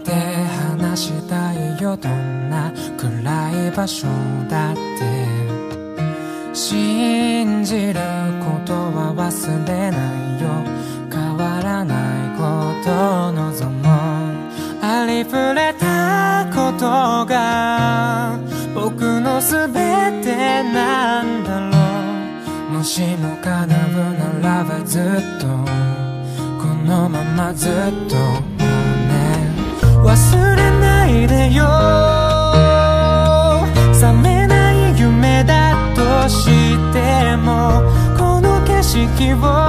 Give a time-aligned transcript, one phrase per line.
[0.00, 1.96] て話したいよ。
[1.96, 4.06] どんな暗い場所
[4.48, 5.36] だって。
[6.52, 8.00] 信じる
[8.40, 9.96] ことは忘れな
[10.38, 10.48] いよ。
[11.12, 12.90] 変わらないこと
[13.28, 14.46] を望もう。
[14.82, 18.38] ありふれたことが
[18.74, 19.72] 僕の全
[20.22, 21.76] てなんだろ
[22.70, 22.78] う。
[22.78, 25.02] もしも叶うならばずっ
[25.40, 25.46] と。
[26.58, 27.72] このままずっ
[28.08, 28.75] と。
[30.06, 31.64] 忘れないでよ。
[33.92, 37.82] 覚めない夢だとしても
[38.16, 39.65] この景色を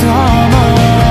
[0.00, 1.03] to harm us.